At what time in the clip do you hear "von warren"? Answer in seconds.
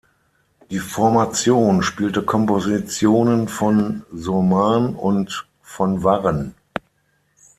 5.61-6.55